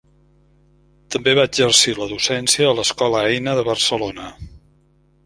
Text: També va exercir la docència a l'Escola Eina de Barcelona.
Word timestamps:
També 1.15 1.35
va 1.39 1.43
exercir 1.49 1.93
la 1.97 2.07
docència 2.13 2.71
a 2.71 2.71
l'Escola 2.79 3.21
Eina 3.35 3.55
de 3.61 3.67
Barcelona. 3.69 4.31